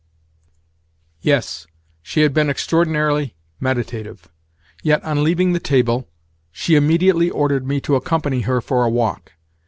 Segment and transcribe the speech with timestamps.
[1.19, 1.67] V Yes,
[2.01, 4.29] she had been extraordinarily meditative.
[4.81, 6.09] Yet, on leaving the table,
[6.51, 9.33] she immediately ordered me to accompany her for a walk.